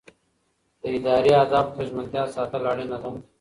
د 0.81 0.83
ادارې 0.97 1.31
اهدافو 1.41 1.71
ته 1.75 1.81
ژمنتیا 1.87 2.23
ساتل 2.35 2.61
اړینه 2.71 2.97
ده. 3.01 3.09